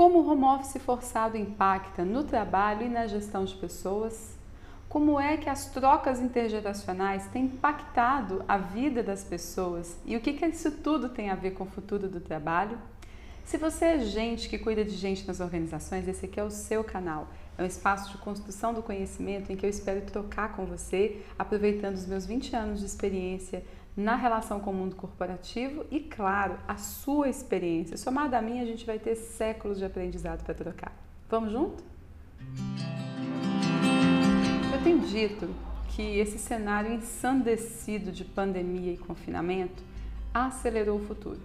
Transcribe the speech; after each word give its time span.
Como 0.00 0.20
o 0.20 0.26
home 0.26 0.44
office 0.44 0.82
forçado 0.82 1.36
impacta 1.36 2.06
no 2.06 2.24
trabalho 2.24 2.86
e 2.86 2.88
na 2.88 3.06
gestão 3.06 3.44
de 3.44 3.54
pessoas? 3.54 4.34
Como 4.88 5.20
é 5.20 5.36
que 5.36 5.46
as 5.46 5.66
trocas 5.66 6.20
intergeracionais 6.20 7.26
têm 7.26 7.44
impactado 7.44 8.42
a 8.48 8.56
vida 8.56 9.02
das 9.02 9.22
pessoas 9.22 9.98
e 10.06 10.16
o 10.16 10.20
que, 10.22 10.32
que 10.32 10.46
isso 10.46 10.70
tudo 10.70 11.10
tem 11.10 11.28
a 11.28 11.34
ver 11.34 11.50
com 11.50 11.64
o 11.64 11.66
futuro 11.66 12.08
do 12.08 12.18
trabalho? 12.18 12.78
Se 13.44 13.58
você 13.58 13.84
é 13.84 13.98
gente 13.98 14.48
que 14.48 14.58
cuida 14.58 14.82
de 14.82 14.96
gente 14.96 15.26
nas 15.28 15.38
organizações, 15.38 16.08
esse 16.08 16.24
aqui 16.24 16.40
é 16.40 16.44
o 16.44 16.50
seu 16.50 16.82
canal. 16.82 17.28
É 17.58 17.62
um 17.62 17.66
espaço 17.66 18.10
de 18.10 18.16
construção 18.16 18.72
do 18.72 18.82
conhecimento 18.82 19.52
em 19.52 19.56
que 19.56 19.66
eu 19.66 19.70
espero 19.70 20.00
trocar 20.00 20.56
com 20.56 20.64
você, 20.64 21.20
aproveitando 21.38 21.96
os 21.96 22.06
meus 22.06 22.24
20 22.24 22.56
anos 22.56 22.80
de 22.80 22.86
experiência 22.86 23.62
na 23.96 24.16
relação 24.16 24.60
com 24.60 24.70
o 24.70 24.74
mundo 24.74 24.96
corporativo 24.96 25.84
e, 25.90 26.00
claro, 26.00 26.58
a 26.66 26.76
sua 26.76 27.28
experiência. 27.28 27.96
Somada 27.96 28.38
a 28.38 28.42
mim, 28.42 28.60
a 28.60 28.64
gente 28.64 28.86
vai 28.86 28.98
ter 28.98 29.16
séculos 29.16 29.78
de 29.78 29.84
aprendizado 29.84 30.44
para 30.44 30.54
trocar. 30.54 30.92
Vamos 31.28 31.52
junto? 31.52 31.82
Eu 34.72 34.82
tenho 34.82 35.00
dito 35.00 35.48
que 35.88 36.18
esse 36.18 36.38
cenário 36.38 36.92
ensandecido 36.92 38.12
de 38.12 38.24
pandemia 38.24 38.92
e 38.92 38.96
confinamento 38.96 39.82
acelerou 40.32 40.98
o 40.98 41.06
futuro. 41.06 41.40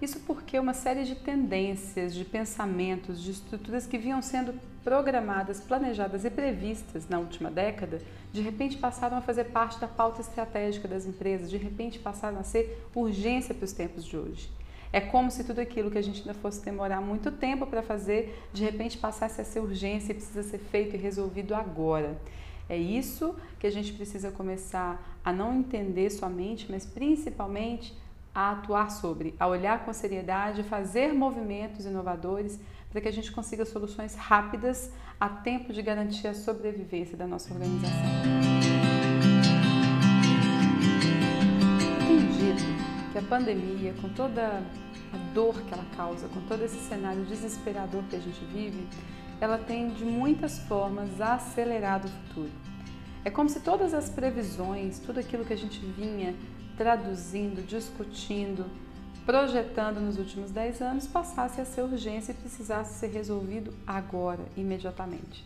Isso 0.00 0.20
porque 0.20 0.58
uma 0.58 0.74
série 0.74 1.04
de 1.04 1.14
tendências, 1.14 2.14
de 2.14 2.24
pensamentos, 2.24 3.22
de 3.22 3.30
estruturas 3.30 3.86
que 3.86 3.96
vinham 3.96 4.20
sendo 4.20 4.54
programadas, 4.84 5.58
planejadas 5.58 6.24
e 6.24 6.30
previstas 6.30 7.08
na 7.08 7.18
última 7.18 7.50
década, 7.50 8.00
de 8.32 8.42
repente 8.42 8.76
passaram 8.76 9.16
a 9.16 9.22
fazer 9.22 9.44
parte 9.44 9.80
da 9.80 9.88
pauta 9.88 10.20
estratégica 10.20 10.86
das 10.86 11.06
empresas, 11.06 11.50
de 11.50 11.56
repente 11.56 11.98
passaram 11.98 12.38
a 12.38 12.42
ser 12.42 12.86
urgência 12.94 13.54
para 13.54 13.64
os 13.64 13.72
tempos 13.72 14.04
de 14.04 14.16
hoje. 14.16 14.50
É 14.92 15.00
como 15.00 15.30
se 15.30 15.42
tudo 15.44 15.60
aquilo 15.60 15.90
que 15.90 15.98
a 15.98 16.02
gente 16.02 16.20
ainda 16.20 16.34
fosse 16.34 16.64
demorar 16.64 17.00
muito 17.00 17.32
tempo 17.32 17.66
para 17.66 17.82
fazer, 17.82 18.38
de 18.52 18.64
repente 18.64 18.98
passasse 18.98 19.40
a 19.40 19.44
ser 19.44 19.60
urgência 19.60 20.12
e 20.12 20.14
precisa 20.14 20.42
ser 20.42 20.58
feito 20.58 20.94
e 20.94 20.98
resolvido 20.98 21.54
agora. 21.54 22.16
É 22.68 22.76
isso 22.76 23.34
que 23.58 23.66
a 23.66 23.70
gente 23.70 23.92
precisa 23.92 24.30
começar 24.30 25.18
a 25.24 25.32
não 25.32 25.54
entender 25.54 26.10
somente, 26.10 26.66
mas 26.70 26.84
principalmente 26.84 27.94
a 28.36 28.50
atuar 28.50 28.90
sobre, 28.90 29.34
a 29.40 29.46
olhar 29.46 29.86
com 29.86 29.94
seriedade, 29.94 30.62
fazer 30.62 31.14
movimentos 31.14 31.86
inovadores 31.86 32.60
para 32.90 33.00
que 33.00 33.08
a 33.08 33.10
gente 33.10 33.32
consiga 33.32 33.64
soluções 33.64 34.14
rápidas 34.14 34.92
a 35.18 35.26
tempo 35.26 35.72
de 35.72 35.80
garantir 35.80 36.28
a 36.28 36.34
sobrevivência 36.34 37.16
da 37.16 37.26
nossa 37.26 37.54
organização. 37.54 37.94
Dito 42.36 43.10
que 43.10 43.18
a 43.18 43.22
pandemia, 43.22 43.94
com 44.02 44.10
toda 44.10 44.62
a 45.14 45.16
dor 45.32 45.54
que 45.62 45.72
ela 45.72 45.86
causa, 45.96 46.28
com 46.28 46.42
todo 46.42 46.62
esse 46.62 46.78
cenário 46.80 47.24
desesperador 47.24 48.02
que 48.10 48.16
a 48.16 48.20
gente 48.20 48.44
vive, 48.44 48.86
ela 49.40 49.56
tem 49.56 49.88
de 49.88 50.04
muitas 50.04 50.58
formas 50.58 51.22
acelerado 51.22 52.04
o 52.04 52.10
futuro. 52.10 52.50
É 53.24 53.30
como 53.30 53.48
se 53.48 53.60
todas 53.60 53.94
as 53.94 54.10
previsões, 54.10 54.98
tudo 54.98 55.20
aquilo 55.20 55.42
que 55.42 55.54
a 55.54 55.56
gente 55.56 55.80
vinha 55.80 56.34
traduzindo, 56.76 57.62
discutindo, 57.62 58.66
projetando 59.24 60.00
nos 60.00 60.18
últimos 60.18 60.50
10 60.50 60.82
anos 60.82 61.06
passasse 61.06 61.60
a 61.60 61.64
ser 61.64 61.82
urgência 61.82 62.32
e 62.32 62.34
precisasse 62.34 62.98
ser 62.98 63.08
resolvido 63.08 63.74
agora, 63.86 64.44
imediatamente. 64.56 65.44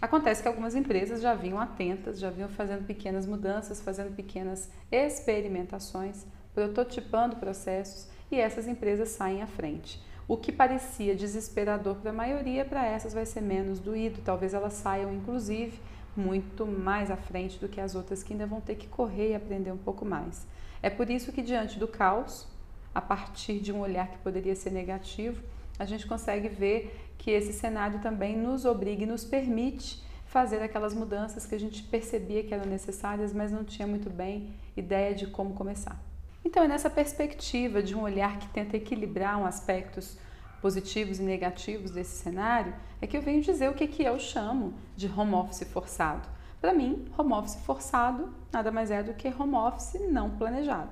Acontece 0.00 0.42
que 0.42 0.48
algumas 0.48 0.74
empresas 0.74 1.20
já 1.20 1.34
vinham 1.34 1.60
atentas, 1.60 2.18
já 2.18 2.30
vinham 2.30 2.48
fazendo 2.48 2.86
pequenas 2.86 3.26
mudanças, 3.26 3.80
fazendo 3.80 4.14
pequenas 4.14 4.70
experimentações, 4.90 6.24
prototipando 6.54 7.36
processos 7.36 8.08
e 8.30 8.40
essas 8.40 8.66
empresas 8.66 9.10
saem 9.10 9.42
à 9.42 9.46
frente. 9.46 10.00
O 10.28 10.36
que 10.36 10.52
parecia 10.52 11.16
desesperador 11.16 11.96
para 11.96 12.10
a 12.10 12.14
maioria, 12.14 12.64
para 12.64 12.84
essas 12.84 13.14
vai 13.14 13.26
ser 13.26 13.40
menos 13.40 13.80
doído, 13.80 14.20
talvez 14.24 14.54
elas 14.54 14.74
saiam 14.74 15.12
inclusive 15.12 15.80
muito 16.18 16.66
mais 16.66 17.10
à 17.10 17.16
frente 17.16 17.58
do 17.58 17.68
que 17.68 17.80
as 17.80 17.94
outras 17.94 18.22
que 18.22 18.32
ainda 18.32 18.46
vão 18.46 18.60
ter 18.60 18.74
que 18.74 18.86
correr 18.86 19.30
e 19.30 19.34
aprender 19.34 19.72
um 19.72 19.78
pouco 19.78 20.04
mais. 20.04 20.46
É 20.82 20.90
por 20.90 21.08
isso 21.08 21.32
que, 21.32 21.42
diante 21.42 21.78
do 21.78 21.88
caos, 21.88 22.46
a 22.94 23.00
partir 23.00 23.60
de 23.60 23.72
um 23.72 23.80
olhar 23.80 24.08
que 24.08 24.18
poderia 24.18 24.54
ser 24.54 24.70
negativo, 24.70 25.42
a 25.78 25.84
gente 25.84 26.06
consegue 26.06 26.48
ver 26.48 27.12
que 27.16 27.30
esse 27.30 27.52
cenário 27.52 28.00
também 28.00 28.36
nos 28.36 28.64
obriga 28.64 29.04
e 29.04 29.06
nos 29.06 29.24
permite 29.24 30.02
fazer 30.26 30.62
aquelas 30.62 30.94
mudanças 30.94 31.46
que 31.46 31.54
a 31.54 31.60
gente 31.60 31.82
percebia 31.82 32.42
que 32.42 32.52
eram 32.52 32.66
necessárias, 32.66 33.32
mas 33.32 33.50
não 33.50 33.64
tinha 33.64 33.86
muito 33.86 34.10
bem 34.10 34.52
ideia 34.76 35.14
de 35.14 35.26
como 35.26 35.54
começar. 35.54 36.00
Então, 36.44 36.62
é 36.62 36.68
nessa 36.68 36.90
perspectiva 36.90 37.82
de 37.82 37.94
um 37.94 38.02
olhar 38.02 38.38
que 38.38 38.48
tenta 38.48 38.76
equilibrar 38.76 39.38
um 39.38 39.46
aspectos 39.46 40.18
positivos 40.60 41.18
e 41.18 41.22
negativos 41.22 41.90
desse 41.90 42.22
cenário, 42.22 42.74
é 43.00 43.06
que 43.06 43.16
eu 43.16 43.22
venho 43.22 43.40
dizer 43.42 43.70
o 43.70 43.74
que, 43.74 43.86
que 43.86 44.02
eu 44.02 44.18
chamo 44.18 44.74
de 44.96 45.06
home 45.06 45.34
office 45.34 45.64
forçado. 45.72 46.28
Para 46.60 46.74
mim, 46.74 47.06
home 47.16 47.32
office 47.32 47.56
forçado 47.64 48.32
nada 48.52 48.72
mais 48.72 48.90
é 48.90 49.02
do 49.02 49.14
que 49.14 49.28
home 49.28 49.54
office 49.54 50.00
não 50.10 50.30
planejado. 50.30 50.90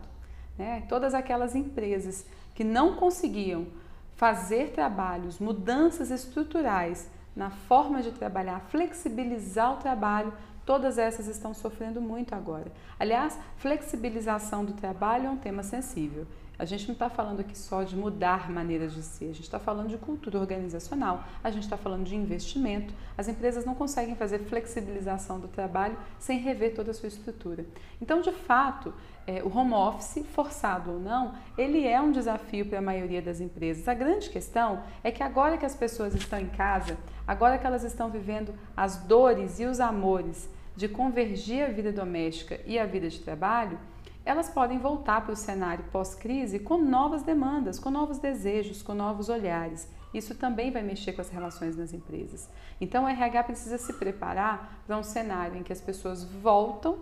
Né? 0.56 0.84
Todas 0.88 1.14
aquelas 1.14 1.54
empresas 1.54 2.24
que 2.54 2.64
não 2.64 2.96
conseguiam 2.96 3.66
fazer 4.14 4.70
trabalhos, 4.70 5.38
mudanças 5.38 6.10
estruturais 6.10 7.08
na 7.34 7.50
forma 7.50 8.02
de 8.02 8.12
trabalhar, 8.12 8.60
flexibilizar 8.68 9.74
o 9.74 9.76
trabalho, 9.76 10.32
todas 10.64 10.96
essas 10.96 11.26
estão 11.26 11.52
sofrendo 11.52 12.00
muito 12.00 12.34
agora. 12.34 12.72
Aliás, 12.98 13.38
flexibilização 13.58 14.64
do 14.64 14.72
trabalho 14.72 15.26
é 15.26 15.30
um 15.30 15.36
tema 15.36 15.62
sensível. 15.62 16.26
A 16.58 16.64
gente 16.64 16.86
não 16.86 16.94
está 16.94 17.10
falando 17.10 17.40
aqui 17.40 17.56
só 17.56 17.82
de 17.82 17.94
mudar 17.94 18.50
maneiras 18.50 18.94
de 18.94 19.02
ser, 19.02 19.26
a 19.26 19.34
gente 19.34 19.42
está 19.42 19.58
falando 19.58 19.88
de 19.88 19.98
cultura 19.98 20.38
organizacional, 20.38 21.22
a 21.44 21.50
gente 21.50 21.64
está 21.64 21.76
falando 21.76 22.04
de 22.04 22.16
investimento. 22.16 22.94
As 23.16 23.28
empresas 23.28 23.66
não 23.66 23.74
conseguem 23.74 24.16
fazer 24.16 24.38
flexibilização 24.40 25.38
do 25.38 25.48
trabalho 25.48 25.96
sem 26.18 26.38
rever 26.38 26.74
toda 26.74 26.92
a 26.92 26.94
sua 26.94 27.08
estrutura. 27.08 27.66
Então, 28.00 28.22
de 28.22 28.32
fato, 28.32 28.94
é, 29.26 29.42
o 29.42 29.54
home 29.54 29.74
office, 29.74 30.24
forçado 30.32 30.92
ou 30.92 31.00
não, 31.00 31.34
ele 31.58 31.86
é 31.86 32.00
um 32.00 32.10
desafio 32.10 32.64
para 32.64 32.78
a 32.78 32.82
maioria 32.82 33.20
das 33.20 33.40
empresas. 33.40 33.86
A 33.86 33.94
grande 33.94 34.30
questão 34.30 34.82
é 35.04 35.10
que 35.10 35.22
agora 35.22 35.58
que 35.58 35.66
as 35.66 35.74
pessoas 35.74 36.14
estão 36.14 36.38
em 36.38 36.48
casa, 36.48 36.96
agora 37.26 37.58
que 37.58 37.66
elas 37.66 37.84
estão 37.84 38.08
vivendo 38.08 38.54
as 38.74 38.96
dores 38.96 39.60
e 39.60 39.66
os 39.66 39.78
amores 39.78 40.48
de 40.76 40.88
convergir 40.88 41.64
a 41.64 41.68
vida 41.68 41.90
doméstica 41.90 42.60
e 42.66 42.78
a 42.78 42.86
vida 42.86 43.08
de 43.08 43.18
trabalho, 43.20 43.78
elas 44.26 44.48
podem 44.48 44.76
voltar 44.76 45.20
para 45.20 45.32
o 45.32 45.36
cenário 45.36 45.84
pós-crise 45.92 46.58
com 46.58 46.76
novas 46.76 47.22
demandas, 47.22 47.78
com 47.78 47.90
novos 47.90 48.18
desejos, 48.18 48.82
com 48.82 48.92
novos 48.92 49.28
olhares. 49.28 49.88
Isso 50.12 50.34
também 50.34 50.72
vai 50.72 50.82
mexer 50.82 51.12
com 51.12 51.20
as 51.20 51.30
relações 51.30 51.76
nas 51.76 51.92
empresas. 51.92 52.50
Então, 52.80 53.04
o 53.04 53.08
RH 53.08 53.44
precisa 53.44 53.78
se 53.78 53.92
preparar 53.92 54.82
para 54.84 54.98
um 54.98 55.02
cenário 55.04 55.56
em 55.56 55.62
que 55.62 55.72
as 55.72 55.80
pessoas 55.80 56.24
voltam 56.24 56.98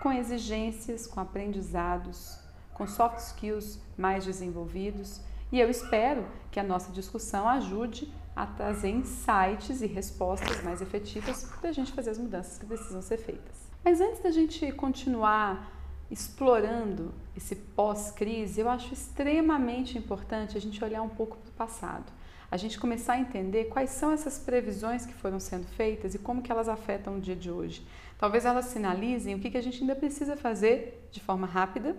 com 0.00 0.12
exigências, 0.12 1.08
com 1.08 1.18
aprendizados, 1.18 2.38
com 2.72 2.86
soft 2.86 3.18
skills 3.18 3.80
mais 3.96 4.24
desenvolvidos. 4.24 5.20
E 5.50 5.58
eu 5.58 5.68
espero 5.68 6.24
que 6.52 6.60
a 6.60 6.62
nossa 6.62 6.92
discussão 6.92 7.48
ajude 7.48 8.12
a 8.36 8.46
trazer 8.46 8.90
insights 8.90 9.82
e 9.82 9.86
respostas 9.88 10.62
mais 10.62 10.80
efetivas 10.80 11.42
para 11.60 11.70
a 11.70 11.72
gente 11.72 11.90
fazer 11.90 12.10
as 12.10 12.18
mudanças 12.18 12.58
que 12.58 12.66
precisam 12.66 13.02
ser 13.02 13.16
feitas. 13.16 13.68
Mas 13.84 14.00
antes 14.00 14.22
da 14.22 14.30
gente 14.30 14.70
continuar 14.72 15.77
explorando 16.10 17.12
esse 17.36 17.54
pós-crise, 17.54 18.60
eu 18.60 18.68
acho 18.68 18.92
extremamente 18.92 19.98
importante 19.98 20.56
a 20.56 20.60
gente 20.60 20.82
olhar 20.82 21.02
um 21.02 21.08
pouco 21.08 21.36
para 21.36 21.50
o 21.50 21.52
passado. 21.52 22.12
A 22.50 22.56
gente 22.56 22.80
começar 22.80 23.14
a 23.14 23.20
entender 23.20 23.66
quais 23.66 23.90
são 23.90 24.10
essas 24.10 24.38
previsões 24.38 25.04
que 25.04 25.12
foram 25.12 25.38
sendo 25.38 25.66
feitas 25.66 26.14
e 26.14 26.18
como 26.18 26.40
que 26.40 26.50
elas 26.50 26.68
afetam 26.68 27.18
o 27.18 27.20
dia 27.20 27.36
de 27.36 27.50
hoje. 27.50 27.86
Talvez 28.18 28.46
elas 28.46 28.66
sinalizem 28.66 29.34
o 29.34 29.38
que, 29.38 29.50
que 29.50 29.58
a 29.58 29.62
gente 29.62 29.82
ainda 29.82 29.94
precisa 29.94 30.34
fazer 30.34 31.08
de 31.12 31.20
forma 31.20 31.46
rápida 31.46 31.94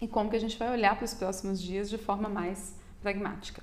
e 0.00 0.06
como 0.06 0.28
que 0.28 0.36
a 0.36 0.40
gente 0.40 0.58
vai 0.58 0.70
olhar 0.70 0.96
para 0.96 1.04
os 1.04 1.14
próximos 1.14 1.60
dias 1.60 1.88
de 1.88 1.96
forma 1.96 2.28
mais 2.28 2.74
pragmática. 3.00 3.62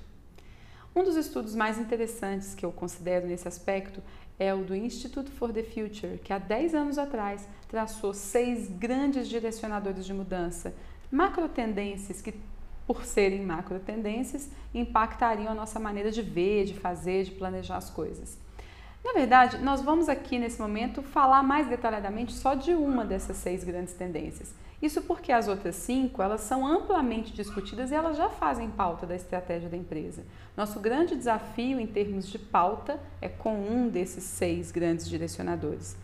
Um 0.94 1.04
dos 1.04 1.14
estudos 1.14 1.54
mais 1.54 1.78
interessantes 1.78 2.54
que 2.54 2.66
eu 2.66 2.72
considero 2.72 3.26
nesse 3.26 3.46
aspecto 3.46 4.02
é 4.38 4.54
o 4.54 4.58
do 4.58 4.74
Institute 4.74 5.30
for 5.30 5.52
the 5.52 5.62
Future, 5.62 6.18
que 6.18 6.32
há 6.32 6.38
10 6.38 6.74
anos 6.74 6.98
atrás 6.98 7.48
traçou 7.68 8.14
seis 8.14 8.68
grandes 8.68 9.28
direcionadores 9.28 10.06
de 10.06 10.14
mudança, 10.14 10.74
macro 11.10 11.48
tendências 11.48 12.22
que, 12.22 12.34
por 12.86 13.04
serem 13.04 13.42
macro 13.42 13.78
tendências, 13.80 14.48
impactariam 14.72 15.50
a 15.50 15.54
nossa 15.54 15.80
maneira 15.80 16.10
de 16.10 16.22
ver, 16.22 16.64
de 16.64 16.74
fazer, 16.74 17.24
de 17.24 17.32
planejar 17.32 17.76
as 17.76 17.90
coisas. 17.90 18.38
Na 19.04 19.12
verdade, 19.12 19.58
nós 19.58 19.80
vamos 19.80 20.08
aqui 20.08 20.38
nesse 20.38 20.60
momento 20.60 21.02
falar 21.02 21.42
mais 21.42 21.68
detalhadamente 21.68 22.32
só 22.32 22.54
de 22.54 22.72
uma 22.72 23.04
dessas 23.04 23.36
seis 23.36 23.64
grandes 23.64 23.94
tendências. 23.94 24.52
Isso 24.80 25.02
porque 25.02 25.32
as 25.32 25.48
outras 25.48 25.74
cinco, 25.74 26.22
elas 26.22 26.42
são 26.42 26.64
amplamente 26.64 27.32
discutidas 27.32 27.90
e 27.90 27.94
elas 27.94 28.16
já 28.16 28.28
fazem 28.28 28.70
pauta 28.70 29.06
da 29.06 29.16
estratégia 29.16 29.68
da 29.68 29.76
empresa. 29.76 30.24
Nosso 30.56 30.78
grande 30.78 31.16
desafio 31.16 31.80
em 31.80 31.86
termos 31.86 32.28
de 32.28 32.38
pauta 32.38 33.00
é 33.20 33.28
com 33.28 33.54
um 33.54 33.88
desses 33.88 34.22
seis 34.22 34.70
grandes 34.70 35.08
direcionadores. 35.08 35.96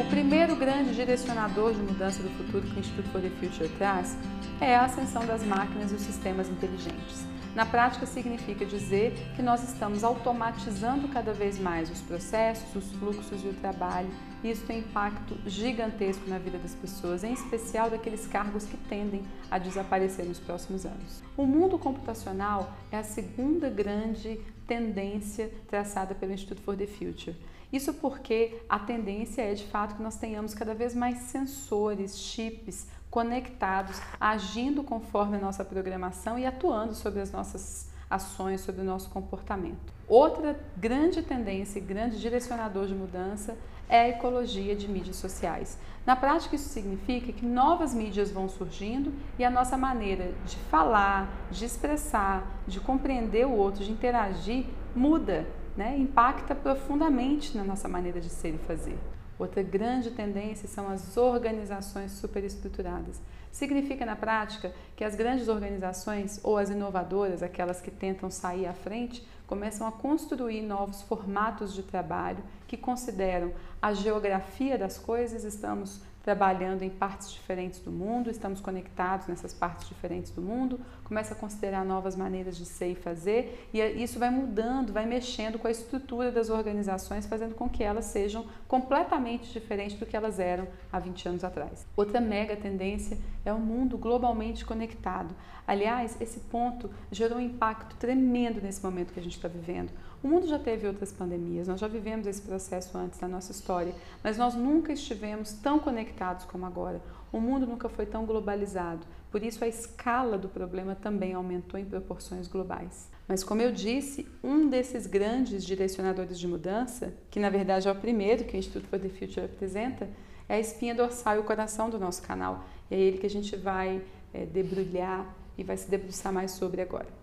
O 0.00 0.10
primeiro 0.10 0.56
grande 0.56 0.94
direcionador 0.94 1.74
de 1.74 1.80
mudança 1.80 2.22
do 2.22 2.30
futuro 2.30 2.66
que 2.66 2.76
o 2.76 2.80
Instituto 2.80 3.08
for 3.10 3.20
the 3.20 3.28
Future 3.28 3.68
traz 3.76 4.16
é 4.58 4.74
a 4.74 4.86
ascensão 4.86 5.26
das 5.26 5.44
máquinas 5.44 5.92
e 5.92 5.96
os 5.96 6.02
sistemas 6.02 6.48
inteligentes. 6.48 7.26
Na 7.54 7.66
prática, 7.66 8.06
significa 8.06 8.64
dizer 8.64 9.12
que 9.36 9.42
nós 9.42 9.62
estamos 9.62 10.02
automatizando 10.02 11.08
cada 11.08 11.34
vez 11.34 11.58
mais 11.58 11.90
os 11.90 12.00
processos, 12.00 12.74
os 12.74 12.90
fluxos 12.92 13.44
e 13.44 13.48
o 13.48 13.52
trabalho, 13.52 14.08
isso 14.50 14.66
tem 14.66 14.80
impacto 14.80 15.36
gigantesco 15.46 16.28
na 16.28 16.38
vida 16.38 16.58
das 16.58 16.74
pessoas, 16.74 17.22
em 17.22 17.32
especial 17.32 17.88
daqueles 17.88 18.26
cargos 18.26 18.64
que 18.64 18.76
tendem 18.76 19.22
a 19.50 19.58
desaparecer 19.58 20.24
nos 20.24 20.38
próximos 20.38 20.84
anos. 20.84 21.22
O 21.36 21.46
mundo 21.46 21.78
computacional 21.78 22.72
é 22.90 22.96
a 22.96 23.04
segunda 23.04 23.70
grande 23.70 24.40
tendência 24.66 25.52
traçada 25.68 26.14
pelo 26.14 26.32
Instituto 26.32 26.62
for 26.62 26.76
the 26.76 26.86
Future. 26.86 27.36
Isso 27.72 27.94
porque 27.94 28.60
a 28.68 28.78
tendência 28.78 29.42
é 29.42 29.54
de 29.54 29.64
fato 29.64 29.96
que 29.96 30.02
nós 30.02 30.16
tenhamos 30.16 30.52
cada 30.52 30.74
vez 30.74 30.94
mais 30.94 31.18
sensores, 31.18 32.18
chips, 32.18 32.86
conectados, 33.10 34.00
agindo 34.20 34.82
conforme 34.82 35.36
a 35.36 35.40
nossa 35.40 35.64
programação 35.64 36.38
e 36.38 36.44
atuando 36.44 36.94
sobre 36.94 37.20
as 37.20 37.30
nossas 37.32 37.90
ações, 38.10 38.60
sobre 38.60 38.82
o 38.82 38.84
nosso 38.84 39.08
comportamento. 39.08 39.92
Outra 40.12 40.60
grande 40.76 41.22
tendência 41.22 41.80
grande 41.80 42.20
direcionador 42.20 42.84
de 42.84 42.94
mudança 42.94 43.56
é 43.88 43.98
a 43.98 44.08
ecologia 44.10 44.76
de 44.76 44.86
mídias 44.86 45.16
sociais. 45.16 45.78
Na 46.04 46.14
prática, 46.14 46.54
isso 46.54 46.68
significa 46.68 47.32
que 47.32 47.46
novas 47.46 47.94
mídias 47.94 48.30
vão 48.30 48.46
surgindo 48.46 49.10
e 49.38 49.44
a 49.44 49.48
nossa 49.48 49.74
maneira 49.74 50.34
de 50.44 50.56
falar, 50.68 51.34
de 51.50 51.64
expressar, 51.64 52.46
de 52.68 52.78
compreender 52.78 53.46
o 53.46 53.52
outro, 53.52 53.82
de 53.82 53.90
interagir, 53.90 54.66
muda, 54.94 55.46
né? 55.74 55.96
impacta 55.96 56.54
profundamente 56.54 57.56
na 57.56 57.64
nossa 57.64 57.88
maneira 57.88 58.20
de 58.20 58.28
ser 58.28 58.54
e 58.54 58.58
fazer. 58.58 58.98
Outra 59.38 59.62
grande 59.62 60.10
tendência 60.10 60.68
são 60.68 60.90
as 60.90 61.16
organizações 61.16 62.12
superestruturadas. 62.12 63.18
Significa 63.50 64.06
na 64.06 64.14
prática 64.14 64.72
que 64.94 65.04
as 65.04 65.14
grandes 65.14 65.48
organizações 65.48 66.38
ou 66.42 66.56
as 66.56 66.70
inovadoras, 66.70 67.42
aquelas 67.42 67.80
que 67.80 67.90
tentam 67.90 68.30
sair 68.30 68.66
à 68.66 68.72
frente, 68.72 69.26
começam 69.52 69.86
a 69.86 69.92
construir 69.92 70.62
novos 70.62 71.02
formatos 71.02 71.74
de 71.74 71.82
trabalho 71.82 72.42
que 72.66 72.74
consideram 72.74 73.52
a 73.82 73.92
geografia 73.92 74.78
das 74.78 74.96
coisas, 74.96 75.44
estamos 75.44 76.00
trabalhando 76.22 76.82
em 76.82 76.90
partes 76.90 77.32
diferentes 77.32 77.80
do 77.80 77.90
mundo, 77.90 78.30
estamos 78.30 78.60
conectados 78.60 79.26
nessas 79.26 79.52
partes 79.52 79.88
diferentes 79.88 80.30
do 80.30 80.40
mundo, 80.40 80.80
começa 81.04 81.34
a 81.34 81.36
considerar 81.36 81.84
novas 81.84 82.14
maneiras 82.14 82.56
de 82.56 82.64
ser 82.64 82.92
e 82.92 82.94
fazer, 82.94 83.68
e 83.72 83.80
isso 83.80 84.18
vai 84.18 84.30
mudando, 84.30 84.92
vai 84.92 85.04
mexendo 85.04 85.58
com 85.58 85.66
a 85.66 85.70
estrutura 85.70 86.30
das 86.30 86.48
organizações, 86.48 87.26
fazendo 87.26 87.54
com 87.54 87.68
que 87.68 87.82
elas 87.82 88.04
sejam 88.06 88.46
completamente 88.68 89.52
diferentes 89.52 89.98
do 89.98 90.06
que 90.06 90.16
elas 90.16 90.38
eram 90.38 90.68
há 90.92 90.98
20 90.98 91.28
anos 91.28 91.44
atrás. 91.44 91.84
Outra 91.96 92.20
mega 92.20 92.56
tendência 92.56 93.18
é 93.44 93.52
o 93.52 93.58
mundo 93.58 93.98
globalmente 93.98 94.64
conectado. 94.64 95.34
Aliás, 95.66 96.20
esse 96.20 96.40
ponto 96.40 96.90
gerou 97.10 97.38
um 97.38 97.40
impacto 97.40 97.96
tremendo 97.96 98.60
nesse 98.60 98.82
momento 98.82 99.12
que 99.12 99.20
a 99.20 99.22
gente 99.22 99.36
está 99.36 99.48
vivendo. 99.48 99.90
O 100.22 100.28
mundo 100.28 100.46
já 100.46 100.58
teve 100.58 100.86
outras 100.86 101.10
pandemias, 101.10 101.66
nós 101.66 101.80
já 101.80 101.88
vivemos 101.88 102.28
esse 102.28 102.40
processo 102.40 102.96
antes 102.96 103.18
na 103.18 103.26
nossa 103.26 103.50
história, 103.50 103.92
mas 104.22 104.38
nós 104.38 104.54
nunca 104.54 104.92
estivemos 104.92 105.52
tão 105.52 105.80
conectados 105.80 106.44
como 106.44 106.64
agora. 106.64 107.02
O 107.32 107.40
mundo 107.40 107.66
nunca 107.66 107.88
foi 107.88 108.06
tão 108.06 108.24
globalizado, 108.24 109.04
por 109.32 109.42
isso 109.42 109.64
a 109.64 109.68
escala 109.68 110.38
do 110.38 110.48
problema 110.48 110.94
também 110.94 111.34
aumentou 111.34 111.80
em 111.80 111.84
proporções 111.84 112.46
globais. 112.46 113.10
Mas, 113.26 113.42
como 113.42 113.62
eu 113.62 113.72
disse, 113.72 114.28
um 114.44 114.68
desses 114.68 115.08
grandes 115.08 115.64
direcionadores 115.64 116.38
de 116.38 116.46
mudança, 116.46 117.12
que 117.28 117.40
na 117.40 117.50
verdade 117.50 117.88
é 117.88 117.90
o 117.90 117.94
primeiro 117.96 118.44
que 118.44 118.56
o 118.56 118.58
Instituto 118.58 118.86
for 118.86 119.00
the 119.00 119.08
Future 119.08 119.46
apresenta, 119.46 120.08
é 120.48 120.54
a 120.54 120.60
espinha 120.60 120.94
dorsal 120.94 121.36
e 121.36 121.38
o 121.40 121.44
coração 121.44 121.90
do 121.90 121.98
nosso 121.98 122.22
canal. 122.22 122.64
E 122.88 122.94
é 122.94 122.98
ele 122.98 123.18
que 123.18 123.26
a 123.26 123.30
gente 123.30 123.56
vai 123.56 124.02
é, 124.32 124.44
debrulhar 124.44 125.26
e 125.58 125.64
vai 125.64 125.76
se 125.76 125.90
debruçar 125.90 126.32
mais 126.32 126.52
sobre 126.52 126.80
agora. 126.80 127.21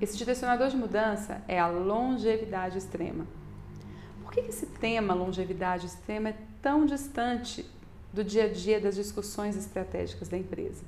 Esse 0.00 0.16
direcionador 0.16 0.68
de 0.68 0.76
mudança 0.76 1.42
é 1.48 1.58
a 1.58 1.66
longevidade 1.66 2.78
extrema. 2.78 3.26
Por 4.22 4.30
que 4.30 4.40
esse 4.40 4.66
tema, 4.66 5.12
longevidade 5.12 5.86
extrema, 5.86 6.28
é 6.28 6.36
tão 6.62 6.86
distante 6.86 7.66
do 8.12 8.22
dia 8.22 8.44
a 8.44 8.48
dia 8.48 8.80
das 8.80 8.94
discussões 8.94 9.56
estratégicas 9.56 10.28
da 10.28 10.38
empresa? 10.38 10.84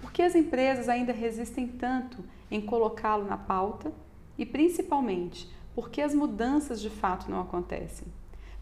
Por 0.00 0.12
que 0.12 0.20
as 0.20 0.34
empresas 0.34 0.90
ainda 0.90 1.12
resistem 1.12 1.66
tanto 1.66 2.22
em 2.50 2.60
colocá-lo 2.60 3.24
na 3.24 3.38
pauta 3.38 3.90
e, 4.36 4.44
principalmente, 4.44 5.50
por 5.74 5.88
que 5.88 6.02
as 6.02 6.14
mudanças 6.14 6.82
de 6.82 6.90
fato 6.90 7.30
não 7.30 7.40
acontecem? 7.40 8.06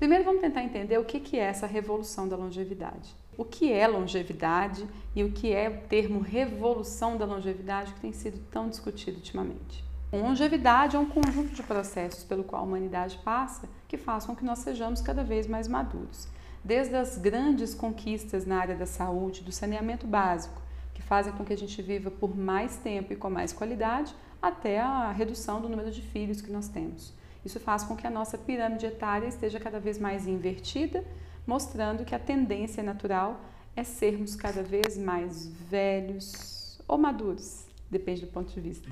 Primeiro, 0.03 0.25
vamos 0.25 0.41
tentar 0.41 0.65
entender 0.65 0.99
o 0.99 1.05
que 1.05 1.39
é 1.39 1.45
essa 1.45 1.65
revolução 1.65 2.27
da 2.27 2.35
longevidade. 2.35 3.15
O 3.39 3.45
que 3.45 3.73
é 3.73 3.87
longevidade 3.87 4.85
e 5.15 5.23
o 5.23 5.31
que 5.31 5.53
é 5.53 5.71
o 5.71 5.87
termo 5.87 6.19
revolução 6.19 7.17
da 7.17 7.25
longevidade 7.25 7.95
que 7.95 8.01
tem 8.01 8.13
sido 8.13 8.41
tão 8.51 8.69
discutido 8.69 9.19
ultimamente. 9.19 9.85
Longevidade 10.13 10.97
é 10.97 10.99
um 10.99 11.07
conjunto 11.07 11.55
de 11.55 11.63
processos 11.63 12.25
pelo 12.25 12.43
qual 12.43 12.63
a 12.63 12.65
humanidade 12.65 13.21
passa 13.25 13.69
que 13.87 13.97
façam 13.97 14.35
com 14.35 14.41
que 14.41 14.45
nós 14.45 14.59
sejamos 14.59 15.01
cada 15.01 15.23
vez 15.23 15.47
mais 15.47 15.69
maduros. 15.69 16.27
Desde 16.65 16.97
as 16.97 17.17
grandes 17.17 17.73
conquistas 17.73 18.45
na 18.45 18.59
área 18.59 18.75
da 18.75 18.87
saúde, 18.87 19.45
do 19.45 19.53
saneamento 19.53 20.05
básico, 20.05 20.61
que 20.93 21.01
fazem 21.01 21.33
com 21.33 21.45
que 21.45 21.53
a 21.53 21.57
gente 21.57 21.81
viva 21.81 22.11
por 22.11 22.37
mais 22.37 22.75
tempo 22.75 23.13
e 23.13 23.17
com 23.17 23.31
mais 23.31 23.53
qualidade, 23.53 24.13
até 24.43 24.81
a 24.81 25.13
redução 25.13 25.61
do 25.61 25.69
número 25.69 25.93
de 25.93 26.03
filhos 26.03 26.41
que 26.41 26.51
nós 26.51 26.67
temos. 26.67 27.15
Isso 27.45 27.59
faz 27.59 27.83
com 27.83 27.97
que 27.97 28.07
a 28.07 28.11
nossa 28.11 28.39
pirâmide 28.39 28.87
etária 28.87 29.27
esteja 29.27 29.59
cada 29.59 29.81
vez 29.81 29.99
mais 29.99 30.27
invertida 30.27 31.05
mostrando 31.47 32.05
que 32.05 32.15
a 32.15 32.19
tendência 32.19 32.83
natural 32.83 33.41
é 33.75 33.83
sermos 33.83 34.37
cada 34.37 34.63
vez 34.63 34.97
mais 34.97 35.47
velhos 35.47 36.81
ou 36.87 36.99
maduros, 36.99 37.67
depende 37.91 38.23
do 38.23 38.27
ponto 38.29 38.53
de 38.53 38.61
vista. 38.61 38.89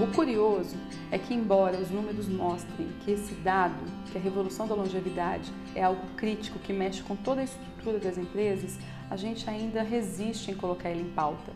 O 0.00 0.06
curioso 0.14 0.76
é 1.10 1.18
que, 1.18 1.32
embora 1.32 1.78
os 1.78 1.90
números 1.90 2.28
mostrem 2.28 2.88
que 3.00 3.12
esse 3.12 3.34
dado, 3.36 3.74
que 4.10 4.18
a 4.18 4.20
revolução 4.20 4.66
da 4.66 4.74
longevidade 4.74 5.50
é 5.74 5.82
algo 5.82 6.06
crítico 6.16 6.58
que 6.58 6.72
mexe 6.72 7.02
com 7.02 7.16
toda 7.16 7.40
a 7.40 7.44
estrutura 7.44 7.98
das 7.98 8.18
empresas, 8.18 8.78
a 9.08 9.16
gente 9.16 9.48
ainda 9.48 9.82
resiste 9.82 10.50
em 10.50 10.54
colocar 10.54 10.90
ele 10.90 11.02
em 11.02 11.12
pauta. 11.12 11.52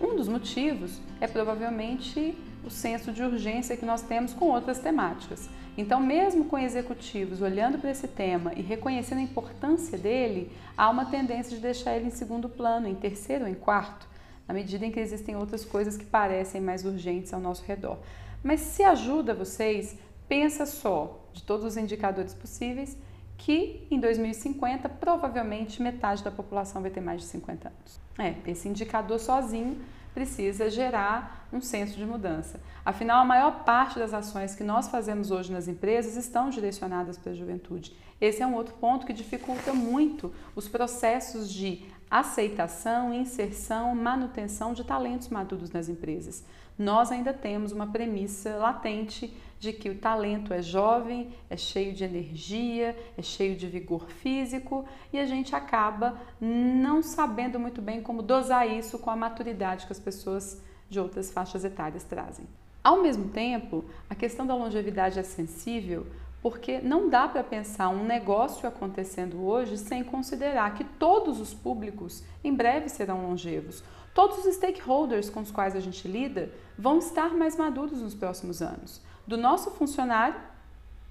Um 0.00 0.14
dos 0.14 0.28
motivos 0.28 1.00
é 1.20 1.26
provavelmente 1.26 2.36
o 2.64 2.70
senso 2.70 3.12
de 3.12 3.22
urgência 3.22 3.76
que 3.76 3.84
nós 3.84 4.02
temos 4.02 4.32
com 4.32 4.46
outras 4.46 4.78
temáticas. 4.78 5.48
Então, 5.76 6.00
mesmo 6.00 6.44
com 6.46 6.58
executivos 6.58 7.40
olhando 7.40 7.78
para 7.78 7.90
esse 7.90 8.08
tema 8.08 8.52
e 8.54 8.62
reconhecendo 8.62 9.18
a 9.18 9.22
importância 9.22 9.96
dele, 9.96 10.50
há 10.76 10.90
uma 10.90 11.04
tendência 11.04 11.54
de 11.54 11.62
deixar 11.62 11.96
ele 11.96 12.06
em 12.06 12.10
segundo 12.10 12.48
plano, 12.48 12.88
em 12.88 12.94
terceiro 12.94 13.44
ou 13.44 13.50
em 13.50 13.54
quarto, 13.54 14.08
na 14.46 14.54
medida 14.54 14.84
em 14.84 14.90
que 14.90 14.98
existem 14.98 15.36
outras 15.36 15.64
coisas 15.64 15.96
que 15.96 16.04
parecem 16.04 16.60
mais 16.60 16.84
urgentes 16.84 17.32
ao 17.32 17.40
nosso 17.40 17.64
redor. 17.64 17.98
Mas 18.42 18.60
se 18.60 18.82
ajuda 18.82 19.34
vocês, 19.34 19.96
pensa 20.28 20.66
só 20.66 21.24
de 21.32 21.42
todos 21.42 21.64
os 21.64 21.76
indicadores 21.76 22.34
possíveis 22.34 22.96
que 23.36 23.86
em 23.88 24.00
2050 24.00 24.88
provavelmente 24.88 25.80
metade 25.80 26.24
da 26.24 26.30
população 26.30 26.82
vai 26.82 26.90
ter 26.90 27.00
mais 27.00 27.20
de 27.20 27.26
50 27.28 27.68
anos. 27.68 28.00
É, 28.18 28.34
esse 28.50 28.68
indicador 28.68 29.20
sozinho 29.20 29.78
precisa 30.18 30.68
gerar 30.68 31.48
um 31.52 31.60
senso 31.60 31.96
de 31.96 32.04
mudança. 32.04 32.60
Afinal, 32.84 33.22
a 33.22 33.24
maior 33.24 33.62
parte 33.62 34.00
das 34.00 34.12
ações 34.12 34.52
que 34.52 34.64
nós 34.64 34.88
fazemos 34.88 35.30
hoje 35.30 35.52
nas 35.52 35.68
empresas 35.68 36.16
estão 36.16 36.50
direcionadas 36.50 37.16
para 37.16 37.30
a 37.30 37.34
juventude. 37.36 37.96
Esse 38.20 38.42
é 38.42 38.46
um 38.46 38.54
outro 38.54 38.74
ponto 38.74 39.06
que 39.06 39.12
dificulta 39.12 39.72
muito 39.72 40.34
os 40.56 40.66
processos 40.66 41.48
de 41.48 41.84
aceitação, 42.10 43.14
inserção, 43.14 43.94
manutenção 43.94 44.74
de 44.74 44.82
talentos 44.82 45.28
maduros 45.28 45.70
nas 45.70 45.88
empresas. 45.88 46.44
Nós 46.76 47.12
ainda 47.12 47.32
temos 47.32 47.70
uma 47.70 47.86
premissa 47.86 48.56
latente 48.56 49.32
de 49.58 49.72
que 49.72 49.90
o 49.90 49.98
talento 49.98 50.54
é 50.54 50.62
jovem, 50.62 51.32
é 51.50 51.56
cheio 51.56 51.92
de 51.92 52.04
energia, 52.04 52.96
é 53.16 53.22
cheio 53.22 53.56
de 53.56 53.66
vigor 53.66 54.08
físico 54.08 54.84
e 55.12 55.18
a 55.18 55.26
gente 55.26 55.54
acaba 55.54 56.18
não 56.40 57.02
sabendo 57.02 57.58
muito 57.58 57.82
bem 57.82 58.00
como 58.00 58.22
dosar 58.22 58.68
isso 58.68 58.98
com 58.98 59.10
a 59.10 59.16
maturidade 59.16 59.86
que 59.86 59.92
as 59.92 60.00
pessoas 60.00 60.62
de 60.88 61.00
outras 61.00 61.30
faixas 61.30 61.64
etárias 61.64 62.04
trazem. 62.04 62.46
Ao 62.82 63.02
mesmo 63.02 63.28
tempo, 63.28 63.84
a 64.08 64.14
questão 64.14 64.46
da 64.46 64.54
longevidade 64.54 65.18
é 65.18 65.22
sensível 65.22 66.06
porque 66.40 66.80
não 66.80 67.08
dá 67.08 67.26
para 67.26 67.42
pensar 67.42 67.88
um 67.88 68.04
negócio 68.04 68.68
acontecendo 68.68 69.44
hoje 69.44 69.76
sem 69.76 70.04
considerar 70.04 70.74
que 70.74 70.84
todos 70.84 71.40
os 71.40 71.52
públicos 71.52 72.22
em 72.44 72.54
breve 72.54 72.88
serão 72.88 73.26
longevos. 73.26 73.82
Todos 74.14 74.44
os 74.44 74.54
stakeholders 74.54 75.28
com 75.28 75.40
os 75.40 75.50
quais 75.50 75.74
a 75.76 75.80
gente 75.80 76.06
lida 76.06 76.50
vão 76.78 76.98
estar 76.98 77.34
mais 77.34 77.56
maduros 77.56 78.00
nos 78.00 78.14
próximos 78.14 78.62
anos. 78.62 79.02
Do 79.28 79.36
nosso 79.36 79.70
funcionário, 79.72 80.40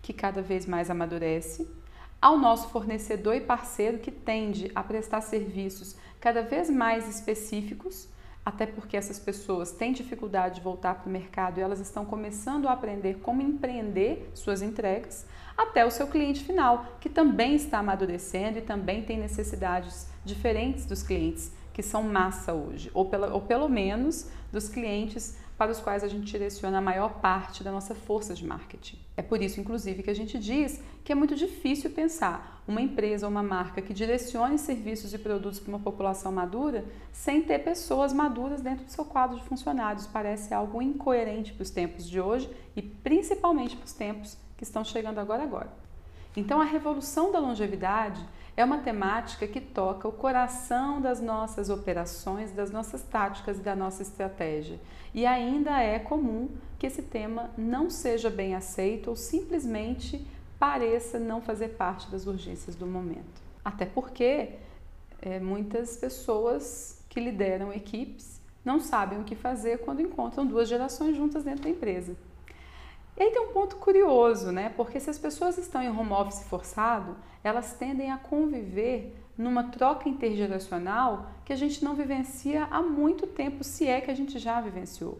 que 0.01 0.11
cada 0.11 0.41
vez 0.41 0.65
mais 0.65 0.89
amadurece, 0.89 1.69
ao 2.19 2.35
nosso 2.35 2.67
fornecedor 2.69 3.35
e 3.35 3.41
parceiro 3.41 3.99
que 3.99 4.09
tende 4.09 4.71
a 4.73 4.81
prestar 4.81 5.21
serviços 5.21 5.95
cada 6.19 6.41
vez 6.41 6.67
mais 6.67 7.07
específicos 7.07 8.09
até 8.43 8.65
porque 8.65 8.97
essas 8.97 9.19
pessoas 9.19 9.71
têm 9.71 9.91
dificuldade 9.91 10.55
de 10.55 10.61
voltar 10.61 10.95
para 10.95 11.07
o 11.07 11.11
mercado 11.11 11.59
e 11.59 11.61
elas 11.61 11.79
estão 11.79 12.05
começando 12.05 12.67
a 12.67 12.71
aprender 12.71 13.19
como 13.21 13.41
empreender 13.41 14.31
suas 14.33 14.61
entregas, 14.61 15.25
até 15.55 15.85
o 15.85 15.91
seu 15.91 16.07
cliente 16.07 16.45
final, 16.45 16.85
que 17.01 17.09
também 17.09 17.55
está 17.55 17.79
amadurecendo 17.79 18.57
e 18.57 18.61
também 18.61 19.03
tem 19.03 19.19
necessidades 19.19 20.07
diferentes 20.23 20.85
dos 20.85 21.03
clientes 21.03 21.51
que 21.73 21.83
são 21.83 22.01
massa 22.01 22.53
hoje, 22.53 22.89
ou, 22.93 23.11
ou 23.33 23.41
pelo 23.41 23.67
menos 23.67 24.27
dos 24.49 24.69
clientes 24.69 25.37
para 25.57 25.71
os 25.71 25.79
quais 25.79 26.03
a 26.03 26.07
gente 26.07 26.25
direciona 26.25 26.77
a 26.77 26.81
maior 26.81 27.19
parte 27.19 27.63
da 27.63 27.71
nossa 27.71 27.95
força 27.95 28.35
de 28.35 28.45
marketing. 28.45 28.99
É 29.15 29.23
por 29.23 29.41
isso, 29.41 29.59
inclusive, 29.59 30.03
que 30.03 30.09
a 30.09 30.15
gente 30.15 30.37
diz 30.37 30.81
que 31.03 31.11
é 31.11 31.15
muito 31.15 31.35
difícil 31.35 31.89
pensar 31.89 32.63
uma 32.67 32.81
empresa 32.81 33.25
ou 33.25 33.31
uma 33.31 33.41
marca 33.41 33.81
que 33.81 33.93
direcione 33.93 34.59
serviços 34.59 35.13
e 35.13 35.17
produtos 35.17 35.59
para 35.59 35.69
uma 35.69 35.79
população 35.79 36.31
madura 36.31 36.85
sem 37.11 37.41
ter 37.41 37.59
pessoas 37.59 38.13
maduras 38.13 38.61
dentro 38.61 38.85
do 38.85 38.91
seu 38.91 39.05
quadro 39.05 39.37
de 39.37 39.43
funcionários. 39.45 40.05
Parece 40.05 40.53
algo 40.53 40.81
incoerente 40.81 41.53
para 41.53 41.63
os 41.63 41.69
tempos 41.71 42.07
de 42.07 42.21
hoje 42.21 42.49
e 42.75 42.81
principalmente 42.81 43.75
para 43.75 43.85
os 43.85 43.93
tempos 43.93 44.37
que 44.55 44.63
estão 44.63 44.83
chegando 44.83 45.19
agora 45.19 45.41
agora. 45.41 45.87
Então, 46.37 46.61
a 46.61 46.65
revolução 46.65 47.31
da 47.31 47.39
longevidade 47.39 48.23
é 48.55 48.63
uma 48.63 48.77
temática 48.77 49.47
que 49.47 49.59
toca 49.59 50.07
o 50.07 50.11
coração 50.11 51.01
das 51.01 51.19
nossas 51.19 51.67
operações, 51.67 52.51
das 52.51 52.69
nossas 52.69 53.01
táticas 53.01 53.57
e 53.57 53.61
da 53.61 53.75
nossa 53.75 54.03
estratégia. 54.03 54.79
E 55.15 55.25
ainda 55.25 55.81
é 55.81 55.97
comum 55.97 56.49
que 56.77 56.85
esse 56.85 57.01
tema 57.01 57.49
não 57.57 57.89
seja 57.89 58.29
bem 58.29 58.53
aceito 58.53 59.09
ou 59.09 59.15
simplesmente 59.15 60.23
pareça 60.59 61.17
não 61.17 61.41
fazer 61.41 61.69
parte 61.69 62.07
das 62.11 62.27
urgências 62.27 62.75
do 62.75 62.85
momento. 62.85 63.41
Até 63.65 63.87
porque 63.87 64.49
é, 65.19 65.39
muitas 65.39 65.97
pessoas 65.97 67.03
que 67.09 67.19
lideram 67.19 67.73
equipes 67.73 68.39
não 68.63 68.79
sabem 68.79 69.19
o 69.19 69.23
que 69.23 69.35
fazer 69.35 69.79
quando 69.79 70.03
encontram 70.03 70.45
duas 70.45 70.69
gerações 70.69 71.17
juntas 71.17 71.43
dentro 71.43 71.63
da 71.63 71.69
empresa. 71.69 72.15
E 73.17 73.23
aí 73.23 73.31
tem 73.31 73.41
um 73.41 73.51
ponto 73.51 73.77
curioso, 73.77 74.51
né? 74.51 74.71
Porque 74.77 74.99
se 74.99 75.09
as 75.09 75.17
pessoas 75.17 75.57
estão 75.57 75.81
em 75.81 75.89
home 75.89 76.11
office 76.11 76.43
forçado, 76.43 77.17
elas 77.43 77.73
tendem 77.73 78.11
a 78.11 78.17
conviver 78.17 79.17
numa 79.35 79.63
troca 79.65 80.07
intergeracional 80.07 81.25
que 81.43 81.51
a 81.51 81.55
gente 81.55 81.83
não 81.83 81.95
vivencia 81.95 82.67
há 82.69 82.79
muito 82.81 83.25
tempo, 83.25 83.63
se 83.63 83.87
é 83.87 84.01
que 84.01 84.11
a 84.11 84.13
gente 84.13 84.37
já 84.37 84.61
vivenciou. 84.61 85.19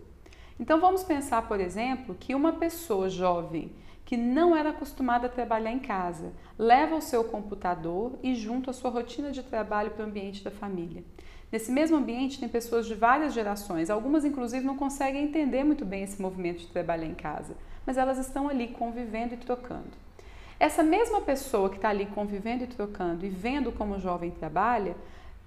Então 0.60 0.80
vamos 0.80 1.04
pensar, 1.04 1.48
por 1.48 1.60
exemplo, 1.60 2.16
que 2.20 2.36
uma 2.36 2.54
pessoa 2.54 3.10
jovem 3.10 3.72
que 4.06 4.16
não 4.16 4.56
era 4.56 4.70
acostumada 4.70 5.25
a 5.25 5.30
trabalhar 5.30 5.72
em 5.72 5.80
casa 5.80 6.32
leva 6.58 6.96
o 6.96 7.01
seu 7.01 7.24
computador 7.24 8.13
e 8.22 8.36
junto 8.36 8.70
a 8.70 8.74
sua 8.74 8.92
rotina 8.92 9.32
de 9.32 9.42
trabalho 9.42 9.92
para 9.92 10.06
o 10.06 10.08
ambiente 10.08 10.44
da 10.44 10.51
família. 10.51 11.04
Nesse 11.51 11.72
mesmo 11.72 11.98
ambiente 11.98 12.39
tem 12.39 12.48
pessoas 12.48 12.86
de 12.86 12.94
várias 12.94 13.34
gerações, 13.34 13.89
algumas 13.89 14.24
inclusive 14.24 14.66
não 14.66 14.77
conseguem 14.77 15.24
entender 15.24 15.63
muito 15.63 15.84
bem 15.84 16.04
esse 16.04 16.22
movimento 16.22 16.60
de 16.60 16.68
trabalhar 16.68 17.06
em 17.06 17.16
casa 17.16 17.56
mas 17.88 17.98
elas 17.98 18.17
estão 18.17 18.50
ali 18.50 18.67
convivendo 18.67 19.34
e 19.34 19.38
trocando. 19.38 19.91
Essa 20.60 20.84
mesma 20.84 21.22
pessoa 21.22 21.70
que 21.70 21.77
está 21.77 21.89
ali 21.89 22.06
convivendo 22.08 22.65
e 22.65 22.67
trocando 22.67 23.25
e 23.25 23.29
vendo 23.29 23.72
como 23.72 23.96
o 23.96 24.00
jovem 24.00 24.29
trabalha, 24.29 24.96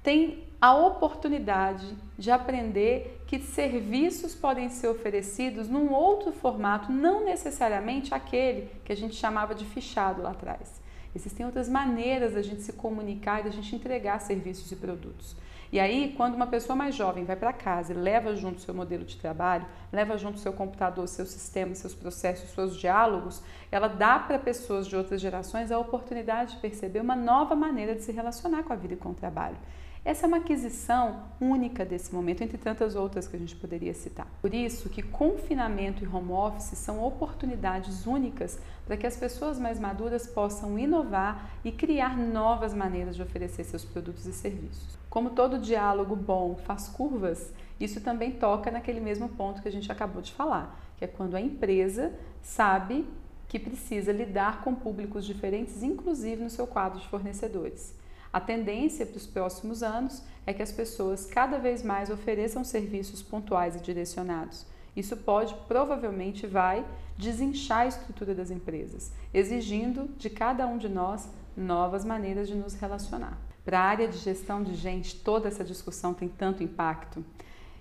tem 0.03 0.45
a 0.59 0.75
oportunidade 0.75 1.95
de 2.19 2.31
aprender 2.31 3.23
que 3.27 3.39
serviços 3.39 4.35
podem 4.35 4.71
ser 4.71 4.89
oferecidos 4.89 5.69
num 5.69 5.93
outro 5.93 6.33
formato, 6.33 6.91
não 6.91 7.25
necessariamente 7.25 8.15
aquele 8.15 8.71
que 8.85 8.93
a 8.93 8.97
gente 8.97 9.15
chamava 9.15 9.55
de 9.55 9.67
fichado 9.67 10.23
lá 10.23 10.31
atrás. 10.31 10.81
Existem 11.15 11.45
outras 11.45 11.69
maneiras 11.69 12.35
da 12.35 12.43
gente 12.43 12.63
se 12.63 12.73
comunicar 12.73 13.41
e 13.41 13.45
da 13.45 13.51
gente 13.51 13.75
entregar 13.75 14.21
serviços 14.21 14.71
e 14.71 14.77
produtos. 14.77 15.37
E 15.73 15.79
aí, 15.79 16.15
quando 16.17 16.35
uma 16.35 16.49
pessoa 16.49 16.75
mais 16.75 16.97
jovem 16.97 17.25
vai 17.25 17.37
para 17.37 17.53
casa 17.53 17.93
e 17.93 17.97
leva 17.97 18.35
junto 18.35 18.61
seu 18.61 18.75
modelo 18.75 19.05
de 19.05 19.17
trabalho, 19.17 19.65
leva 19.93 20.19
junto 20.19 20.41
seu 20.41 20.53
computador, 20.53 21.07
seus 21.07 21.29
sistemas, 21.29 21.79
seus 21.79 21.95
processos, 21.95 22.51
seus 22.51 22.77
diálogos, 22.77 23.41
ela 23.71 23.87
dá 23.87 24.19
para 24.19 24.37
pessoas 24.37 24.89
de 24.89 24.97
outras 24.97 25.21
gerações 25.21 25.71
a 25.71 25.79
oportunidade 25.79 26.55
de 26.55 26.61
perceber 26.61 27.01
uma 27.01 27.15
nova 27.15 27.55
maneira 27.55 27.95
de 27.95 28.03
se 28.03 28.11
relacionar 28.11 28.65
com 28.65 28.73
a 28.73 28.77
vida 28.77 28.95
e 28.95 28.97
com 28.97 29.11
o 29.11 29.15
trabalho. 29.15 29.57
Essa 30.03 30.25
é 30.25 30.29
uma 30.29 30.39
aquisição 30.39 31.25
única 31.39 31.85
desse 31.85 32.15
momento, 32.15 32.43
entre 32.43 32.57
tantas 32.57 32.97
outras 32.97 33.29
que 33.29 33.37
a 33.37 33.39
gente 33.39 33.55
poderia 33.55 33.93
citar. 33.93 34.27
Por 34.41 34.55
isso 34.55 34.89
que 34.89 35.03
confinamento 35.03 36.03
e 36.03 36.09
home 36.09 36.33
office 36.33 36.79
são 36.79 37.05
oportunidades 37.05 38.07
únicas 38.07 38.59
para 38.87 38.97
que 38.97 39.07
as 39.07 39.19
pessoas 39.19 39.59
mais 39.59 39.79
maduras 39.79 40.27
possam 40.27 40.79
inovar 40.79 41.51
e 41.63 41.71
criar 41.71 42.17
novas 42.17 42.73
maneiras 42.73 43.15
de 43.15 43.23
oferecer 43.23 43.63
seus 43.65 43.85
produtos 43.85 44.25
e 44.25 44.33
serviços. 44.33 44.99
Como 45.11 45.31
todo 45.31 45.59
diálogo 45.59 46.17
bom 46.17 46.57
faz 46.57 46.89
curvas, 46.89 47.53
isso 47.79 48.01
também 48.01 48.33
toca 48.33 48.71
naquele 48.71 49.01
mesmo 49.01 49.29
ponto 49.29 49.61
que 49.61 49.69
a 49.69 49.73
gente 49.73 49.93
acabou 49.93 50.23
de 50.23 50.33
falar, 50.33 50.81
que 50.97 51.05
é 51.05 51.09
quando 51.09 51.35
a 51.35 51.41
empresa 51.41 52.11
sabe 52.41 53.07
que 53.47 53.59
precisa 53.59 54.13
lidar 54.13 54.63
com 54.63 54.75
públicos 54.75 55.27
diferentes, 55.27 55.83
inclusive 55.83 56.43
no 56.43 56.49
seu 56.49 56.67
quadro 56.67 57.01
de 57.01 57.09
fornecedores. 57.09 58.00
A 58.33 58.39
tendência 58.41 59.05
para 59.05 59.17
os 59.17 59.27
próximos 59.27 59.83
anos 59.83 60.23
é 60.47 60.53
que 60.53 60.63
as 60.63 60.71
pessoas 60.71 61.27
cada 61.27 61.59
vez 61.59 61.83
mais 61.83 62.11
ofereçam 62.11 62.63
serviços 62.63 63.23
pontuais 63.23 63.75
e 63.75 63.81
direcionados. 63.81 64.67
Isso 64.95 65.17
pode, 65.17 65.55
provavelmente, 65.67 66.47
vai 66.47 66.85
desinchar 67.17 67.81
a 67.81 67.87
estrutura 67.87 68.35
das 68.35 68.51
empresas, 68.51 69.13
exigindo 69.35 70.09
de 70.17 70.31
cada 70.31 70.67
um 70.67 70.79
de 70.79 70.89
nós 70.89 71.29
novas 71.57 72.05
maneiras 72.05 72.49
de 72.49 72.55
nos 72.55 72.75
relacionar. 72.75 73.37
Para 73.65 73.81
a 73.81 73.85
área 73.85 74.09
de 74.09 74.19
gestão 74.19 74.63
de 74.63 74.75
gente, 74.75 75.17
toda 75.17 75.49
essa 75.49 75.65
discussão 75.65 76.15
tem 76.15 76.29
tanto 76.29 76.63
impacto. 76.63 77.25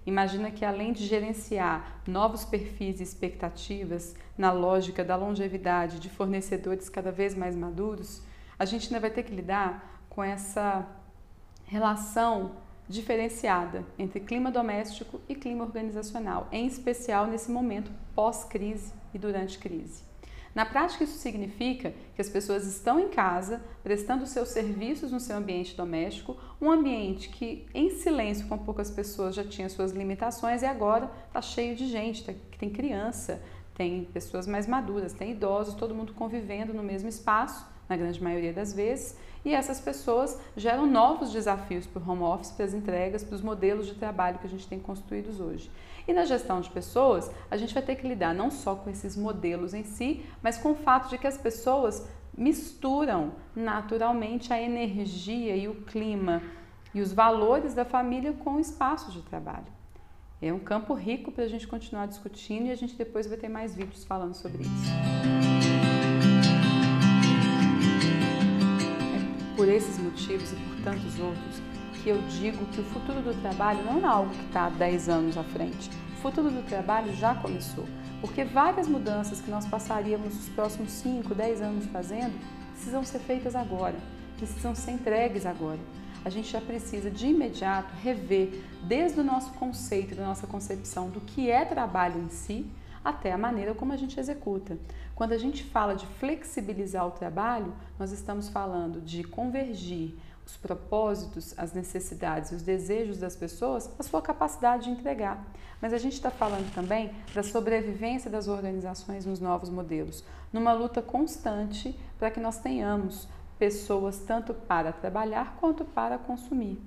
Imagina 0.06 0.50
que 0.52 0.66
além 0.66 0.92
de 0.92 1.06
gerenciar 1.06 2.02
novos 2.08 2.44
perfis 2.44 3.00
e 3.00 3.04
expectativas 3.04 4.16
na 4.38 4.52
lógica 4.52 5.04
da 5.04 5.16
longevidade 5.16 6.00
de 6.00 6.10
fornecedores 6.10 6.90
cada 6.90 7.12
vez 7.12 7.36
mais 7.36 7.56
maduros, 7.56 8.22
a 8.58 8.66
gente 8.66 8.88
ainda 8.88 9.00
vai 9.00 9.10
ter 9.10 9.24
que 9.24 9.34
lidar 9.34 9.99
com 10.20 10.24
essa 10.26 10.86
relação 11.66 12.58
diferenciada 12.90 13.86
entre 13.98 14.20
clima 14.20 14.52
doméstico 14.52 15.22
e 15.30 15.34
clima 15.34 15.64
organizacional, 15.64 16.50
em 16.52 16.68
especial 16.68 17.26
nesse 17.26 17.50
momento 17.50 17.90
pós-crise 18.14 18.92
e 19.14 19.18
durante 19.18 19.58
crise. 19.58 20.04
Na 20.54 20.66
prática, 20.66 21.06
isso 21.06 21.18
significa 21.18 21.94
que 22.16 22.22
as 22.22 22.28
pessoas 22.28 22.68
estão 22.68 23.00
em 23.00 23.08
casa, 23.08 23.62
prestando 23.82 24.28
seus 24.28 24.50
serviços 24.50 25.10
no 25.14 25.22
seu 25.22 25.38
ambiente 25.38 25.74
doméstico, 25.74 26.36
um 26.60 26.70
ambiente 26.70 27.30
que, 27.30 27.66
em 27.74 27.90
silêncio, 27.92 28.46
com 28.50 28.58
poucas 28.58 28.92
pessoas, 28.92 29.34
já 29.34 29.46
tinha 29.46 29.70
suas 29.70 29.94
limitações 29.94 30.64
e 30.64 30.66
agora 30.66 31.10
está 31.28 31.42
cheio 31.42 31.78
de 31.78 31.88
gente, 31.88 32.26
tá, 32.26 32.34
tem 32.58 32.70
criança, 32.70 33.42
tem 33.74 34.04
pessoas 34.04 34.46
mais 34.46 34.68
maduras, 34.68 35.14
tem 35.14 35.32
idosos, 35.32 35.76
todo 35.76 35.96
mundo 35.96 36.14
convivendo 36.14 36.74
no 36.74 36.84
mesmo 36.84 37.08
espaço, 37.08 37.66
na 37.90 37.98
grande 37.98 38.24
maioria 38.24 38.54
das 38.54 38.72
vezes, 38.72 39.18
e 39.44 39.54
essas 39.54 39.80
pessoas 39.80 40.40
geram 40.56 40.86
novos 40.86 41.32
desafios 41.32 41.88
para 41.88 42.02
o 42.02 42.10
home 42.10 42.24
office, 42.24 42.52
para 42.52 42.66
as 42.66 42.74
entregas, 42.74 43.24
para 43.24 43.36
os 43.36 43.42
modelos 43.42 43.88
de 43.88 43.96
trabalho 43.96 44.38
que 44.38 44.46
a 44.46 44.50
gente 44.50 44.68
tem 44.68 44.80
construídos 44.80 45.40
hoje. 45.40 45.72
E 46.08 46.14
na 46.14 46.26
gestão 46.26 46.60
de 46.62 46.70
pessoas, 46.70 47.32
a 47.50 47.58
gente 47.58 47.74
vai 47.74 47.84
ter 47.84 47.96
que 47.96 48.08
lidar 48.08 48.34
não 48.34 48.52
só 48.52 48.76
com 48.76 48.90
esses 48.90 49.16
modelos 49.16 49.74
em 49.74 49.84
si, 49.84 50.26
mas 50.42 50.58
com 50.58 50.72
o 50.72 50.76
fato 50.76 51.10
de 51.10 51.18
que 51.18 51.28
as 51.28 51.38
pessoas 51.38 52.08
misturam 52.38 53.34
naturalmente 53.56 54.54
a 54.54 54.62
energia 54.62 55.56
e 55.56 55.68
o 55.68 55.76
clima 55.84 56.42
e 56.94 57.02
os 57.02 57.14
valores 57.14 57.74
da 57.74 57.86
família 57.86 58.34
com 58.34 58.56
o 58.56 58.60
espaço 58.60 59.12
de 59.12 59.22
trabalho. 59.22 59.68
É 60.42 60.54
um 60.54 60.60
campo 60.60 60.94
rico 60.94 61.32
para 61.32 61.44
a 61.44 61.48
gente 61.48 61.68
continuar 61.68 62.08
discutindo 62.08 62.68
e 62.68 62.72
a 62.72 62.76
gente 62.76 62.96
depois 62.96 63.28
vai 63.28 63.38
ter 63.38 63.50
mais 63.50 63.76
vídeos 63.76 64.06
falando 64.06 64.34
sobre 64.34 64.64
isso. 64.64 65.59
Por 69.60 69.68
esses 69.68 69.98
motivos 69.98 70.54
e 70.54 70.56
por 70.56 70.84
tantos 70.86 71.20
outros 71.20 71.62
que 72.02 72.08
eu 72.08 72.18
digo 72.30 72.66
que 72.68 72.80
o 72.80 72.84
futuro 72.86 73.22
do 73.22 73.42
trabalho 73.42 73.84
não 73.84 74.00
é 74.00 74.06
algo 74.06 74.30
que 74.30 74.46
está 74.46 74.68
há 74.68 74.70
10 74.70 75.10
anos 75.10 75.38
à 75.38 75.44
frente. 75.44 75.90
O 76.14 76.22
futuro 76.22 76.50
do 76.50 76.66
trabalho 76.66 77.14
já 77.14 77.36
começou, 77.36 77.84
porque 78.22 78.46
várias 78.46 78.88
mudanças 78.88 79.42
que 79.42 79.52
nós 79.52 79.66
passaríamos 79.66 80.34
os 80.34 80.48
próximos 80.48 80.92
5, 80.92 81.36
10 81.36 81.62
anos 81.62 81.86
fazendo 81.88 82.40
precisam 82.72 83.04
ser 83.04 83.20
feitas 83.20 83.54
agora, 83.54 83.98
precisam 84.38 84.74
ser 84.74 84.92
entregues 84.92 85.46
agora. 85.46 85.80
A 86.24 86.30
gente 86.30 86.50
já 86.50 86.62
precisa 86.62 87.12
de 87.12 87.28
imediato 87.28 87.94
rever 88.02 88.64
desde 88.84 89.20
o 89.20 89.26
nosso 89.26 89.52
conceito, 89.56 90.16
da 90.16 90.26
nossa 90.26 90.48
concepção 90.48 91.10
do 91.10 91.20
que 91.20 91.52
é 91.52 91.66
trabalho 91.66 92.22
em 92.22 92.30
si, 92.30 92.66
até 93.04 93.32
a 93.32 93.38
maneira 93.38 93.74
como 93.74 93.94
a 93.94 93.98
gente 93.98 94.20
executa. 94.20 94.78
Quando 95.16 95.34
a 95.34 95.38
gente 95.38 95.64
fala 95.64 95.96
de 95.96 96.06
flexibilizar 96.06 97.06
o 97.06 97.12
trabalho, 97.12 97.74
nós 97.98 98.12
estamos 98.12 98.50
falando 98.50 99.02
de 99.02 99.24
convergir 99.24 100.16
os 100.46 100.58
propósitos, 100.58 101.54
as 101.58 101.74
necessidades 101.74 102.52
os 102.52 102.64
desejos 102.64 103.20
das 103.20 103.36
pessoas 103.36 103.90
à 104.00 104.04
sua 104.04 104.22
capacidade 104.22 104.86
de 104.86 104.90
entregar. 104.92 105.46
Mas 105.82 105.94
a 105.94 105.98
gente 105.98 106.14
está 106.14 106.32
falando 106.32 106.74
também 106.74 107.12
da 107.34 107.44
sobrevivência 107.44 108.32
das 108.32 108.48
organizações 108.48 109.26
nos 109.26 109.40
novos 109.40 109.70
modelos, 109.70 110.24
numa 110.52 110.74
luta 110.74 111.02
constante 111.02 111.98
para 112.18 112.32
que 112.32 112.40
nós 112.40 112.58
tenhamos 112.58 113.28
pessoas 113.60 114.20
tanto 114.20 114.54
para 114.54 114.92
trabalhar 114.92 115.58
quanto 115.60 115.86
para 115.86 116.18
consumir. 116.18 116.82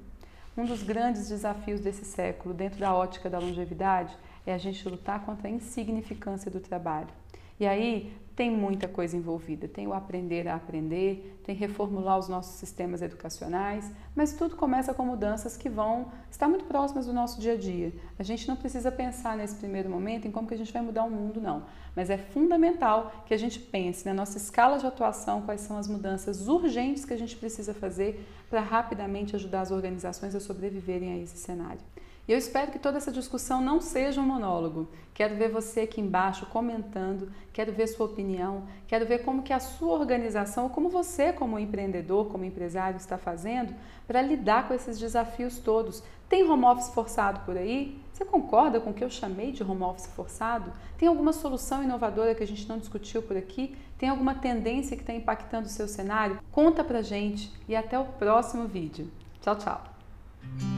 Um 0.56 0.66
dos 0.66 0.82
grandes 0.82 1.28
desafios 1.28 1.80
desse 1.80 2.04
século, 2.04 2.52
dentro 2.52 2.80
da 2.80 2.94
ótica 2.94 3.30
da 3.30 3.38
longevidade, 3.38 4.16
é 4.46 4.52
a 4.52 4.58
gente 4.58 4.88
lutar 4.88 5.24
contra 5.24 5.48
a 5.48 5.50
insignificância 5.50 6.50
do 6.50 6.60
trabalho. 6.60 7.08
E 7.60 7.66
aí 7.66 8.12
tem 8.34 8.50
muita 8.50 8.88
coisa 8.88 9.16
envolvida. 9.16 9.68
Tem 9.68 9.86
o 9.86 9.92
aprender 9.92 10.48
a 10.48 10.54
aprender, 10.54 11.40
tem 11.44 11.54
reformular 11.54 12.18
os 12.18 12.28
nossos 12.28 12.56
sistemas 12.56 13.02
educacionais, 13.02 13.90
mas 14.16 14.32
tudo 14.32 14.56
começa 14.56 14.94
com 14.94 15.04
mudanças 15.04 15.56
que 15.56 15.68
vão 15.68 16.10
estar 16.30 16.48
muito 16.48 16.64
próximas 16.64 17.06
do 17.06 17.12
nosso 17.12 17.40
dia 17.40 17.52
a 17.52 17.56
dia. 17.56 17.92
A 18.18 18.22
gente 18.22 18.48
não 18.48 18.56
precisa 18.56 18.90
pensar 18.90 19.36
nesse 19.36 19.56
primeiro 19.56 19.90
momento 19.90 20.26
em 20.26 20.30
como 20.30 20.48
que 20.48 20.54
a 20.54 20.56
gente 20.56 20.72
vai 20.72 20.82
mudar 20.82 21.04
o 21.04 21.10
mundo, 21.10 21.40
não. 21.40 21.64
Mas 21.94 22.08
é 22.08 22.16
fundamental 22.16 23.12
que 23.26 23.34
a 23.34 23.38
gente 23.38 23.58
pense 23.58 24.06
na 24.06 24.14
nossa 24.14 24.38
escala 24.38 24.78
de 24.78 24.86
atuação, 24.86 25.42
quais 25.42 25.60
são 25.60 25.76
as 25.76 25.86
mudanças 25.86 26.48
urgentes 26.48 27.04
que 27.04 27.12
a 27.12 27.18
gente 27.18 27.36
precisa 27.36 27.74
fazer 27.74 28.26
para 28.48 28.60
rapidamente 28.60 29.36
ajudar 29.36 29.60
as 29.60 29.70
organizações 29.70 30.34
a 30.34 30.40
sobreviverem 30.40 31.12
a 31.12 31.18
esse 31.18 31.36
cenário. 31.36 31.80
E 32.26 32.32
eu 32.32 32.38
espero 32.38 32.70
que 32.70 32.78
toda 32.78 32.98
essa 32.98 33.10
discussão 33.10 33.60
não 33.60 33.80
seja 33.80 34.20
um 34.20 34.26
monólogo. 34.26 34.88
Quero 35.12 35.36
ver 35.36 35.50
você 35.50 35.80
aqui 35.80 36.00
embaixo 36.00 36.46
comentando, 36.46 37.30
quero 37.52 37.72
ver 37.72 37.86
sua 37.88 38.06
opinião, 38.06 38.62
quero 38.86 39.06
ver 39.06 39.24
como 39.24 39.42
que 39.42 39.52
a 39.52 39.60
sua 39.60 39.98
organização, 39.98 40.68
como 40.68 40.88
você 40.88 41.32
como 41.32 41.58
empreendedor, 41.58 42.28
como 42.28 42.44
empresário 42.44 42.96
está 42.96 43.18
fazendo 43.18 43.74
para 44.06 44.22
lidar 44.22 44.68
com 44.68 44.74
esses 44.74 44.98
desafios 44.98 45.58
todos. 45.58 46.02
Tem 46.28 46.48
home 46.48 46.64
office 46.64 46.88
forçado 46.88 47.40
por 47.40 47.58
aí? 47.58 48.00
Você 48.12 48.24
concorda 48.24 48.80
com 48.80 48.90
o 48.90 48.94
que 48.94 49.04
eu 49.04 49.10
chamei 49.10 49.52
de 49.52 49.62
home 49.62 49.82
office 49.82 50.06
forçado? 50.06 50.72
Tem 50.96 51.08
alguma 51.08 51.32
solução 51.32 51.82
inovadora 51.82 52.34
que 52.34 52.42
a 52.42 52.46
gente 52.46 52.66
não 52.68 52.78
discutiu 52.78 53.20
por 53.20 53.36
aqui? 53.36 53.76
Tem 53.98 54.08
alguma 54.08 54.34
tendência 54.34 54.96
que 54.96 55.02
está 55.02 55.12
impactando 55.12 55.66
o 55.66 55.70
seu 55.70 55.86
cenário? 55.86 56.38
Conta 56.50 56.82
pra 56.82 57.02
gente 57.02 57.52
e 57.68 57.76
até 57.76 57.98
o 57.98 58.04
próximo 58.04 58.66
vídeo. 58.66 59.10
Tchau, 59.42 59.56
tchau! 59.56 60.71